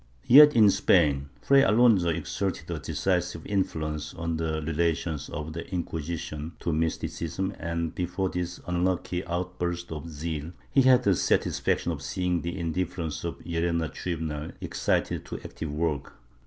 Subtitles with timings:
[0.01, 5.71] ^ Yet, in Spain, Fray Alonso exerted a decisive influence on the relations of the
[5.71, 12.01] Inquisition to mysticism and, before this unlucky outburst of zeal, he had the satisfaction of
[12.01, 16.13] seeing the indifference of the Llerena tribunal excited to active work.